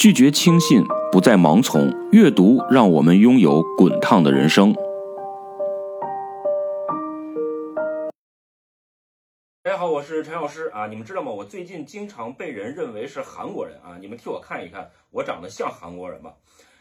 [0.00, 1.94] 拒绝轻信，不再盲从。
[2.10, 4.72] 阅读让我们拥有滚烫的人生。
[9.62, 10.86] 大家好，我是陈老师啊。
[10.86, 11.30] 你们知道吗？
[11.30, 13.98] 我最近经常被人认为是韩国人啊。
[14.00, 16.32] 你们替我看一看，我长得像韩国人吗？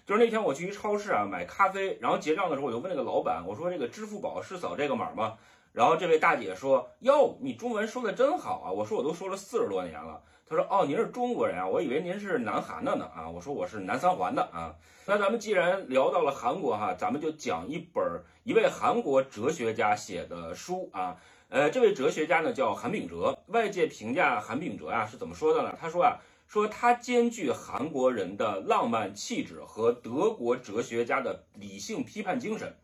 [0.06, 5.34] 就是那天我去一超市啊买咖啡，然后结账的时候我就问那个老板，我说这个支付宝是扫这个码吗？
[5.72, 18.04] 然后这位大姐说：“哟，你中文说的真好啊！”我说：“我都说了四十多年了。”她说：“哦，您是中国人啊，我以为您是南韩的呢啊。”我说：“我是南三环的啊。”那咱们既然聊到了韩国哈，咱们就讲一本
[18.43, 21.18] 一位韩国哲学家写的书啊。
[21.50, 25.76] 呃，这位哲学家呢叫韩炳哲，外界评价韩炳哲呀是怎么说的呢？
[25.79, 26.18] 他说啊，
[26.48, 32.76] 说他兼具韩国人的浪漫气质和德国哲学家的理性批判精神。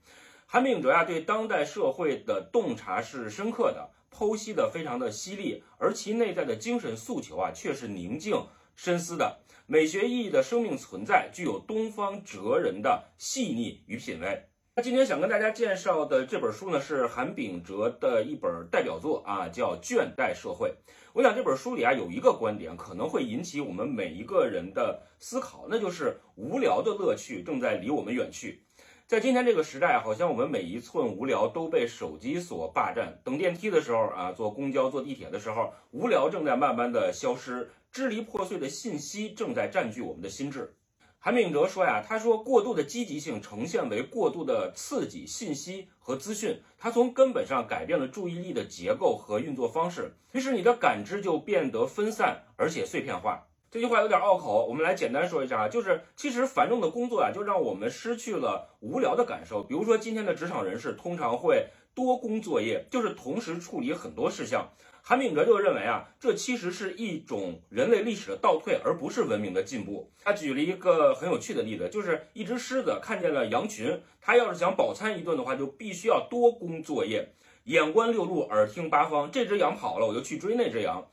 [0.55, 8.41] 韩炳哲呀，对当代社会的洞察是深刻的，剖析的非常的犀利，而其内在的精神诉求啊，却是宁静
[8.73, 9.39] 深思的。
[9.67, 14.47] 美学意义的生命存在，具有东方哲人的细腻与品味。
[14.77, 20.69] 那今天想跟大家介绍的这本书呢，是韩炳哲的一本代表作啊，叫《倦怠社会》。
[21.11, 28.61] 我想这本书里啊，有一个观点可能会引起我们每一个人的思考，那就是无聊的乐趣正在离我们远去。
[29.07, 33.19] 在今天这个时代，好像我们每一寸无聊都被手机所霸占。
[33.23, 40.73] 等电梯的时候啊，坐公交、坐地铁的时候，无聊正在慢慢的消失，支离破碎的信息正在占据我们的心智。
[41.19, 53.45] 韩炳哲说呀，他说过度的积极性呈现为过度的刺激信息和资讯，它从根本上改变了注意力的结构和运作方式，于是你的感知就变得分散而且碎片化。
[53.75, 59.61] 这句话有点拗口，我们来简单说一下啊，就是其实繁重的工作啊，就让我们失去了无聊的感受。
[59.63, 64.69] 比如说今天的职场人士通常会多工作业，就是同时处理很多事项。
[65.01, 70.09] 韩炳哲就认为啊，这其实是一种人类历史的倒退，而不是文明的进步。
[70.23, 77.33] 他举了一个很有趣的例子，就是一只狮子看见了羊群，它要是想饱餐一顿的话，就必须要多工作业，
[77.65, 79.29] 眼观六路，耳听八方。
[79.29, 81.05] 这只羊跑了，我就去追那只羊。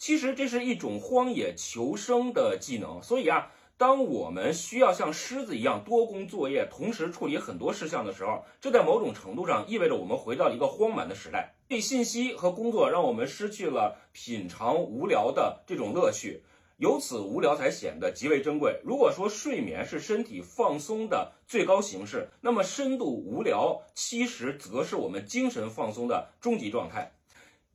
[0.00, 11.54] 其实这是一种荒野求生的技能，所以啊，当我们需要像狮子一样多工作业，同时处理很多事项的时候，这在某种程度上意味着我们回到了一个荒蛮的时代。
[11.68, 16.42] 被信息和工作让我们失去了品尝无聊的这种乐趣，
[16.78, 18.80] 由此无聊才显得极为珍贵。
[18.82, 27.12] 如果说睡眠是身体放松的最高形式，那么深度无聊其实则是我们精神放松的终极状态。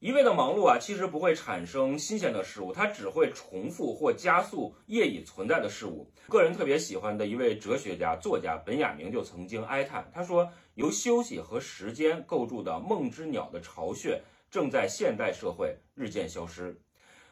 [0.01, 6.11] 一味的忙碌啊，其实不会产生新鲜的事物，它只会重复或加速业已存在的事物。
[6.27, 16.79] 个人特别喜欢的一位哲学家、作家本雅明就曾经哀叹，他说：“由休息和时间构筑的梦之鸟的巢穴，正在现代社会日渐消失。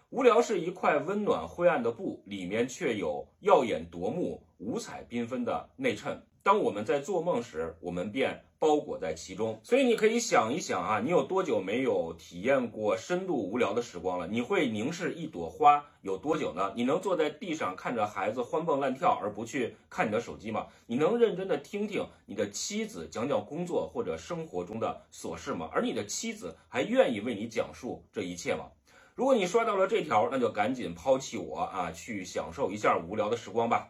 [0.10, 6.24] 无聊是一块温暖灰暗的布，里面却有耀眼夺目、五彩缤纷的内衬。
[6.44, 14.26] 当我们在做梦时，我们便……”包裹在其中，所以你可以想一想啊，你有多久没有体验过深度无聊的时光了？
[14.26, 16.72] 你会凝视一朵花有多久呢？
[16.74, 20.68] 你能坐在地上看着孩子欢蹦乱跳而不去看你的手机吗？
[20.86, 25.70] 你能认真的听听你的妻子讲讲工作或者生活中的琐事吗？
[25.74, 28.72] 而你的妻子还愿意为你讲述这一切吗？
[29.14, 33.90] 如果你刷到了这条，那就赶紧抛弃我啊，去享受一下无聊的时光吧。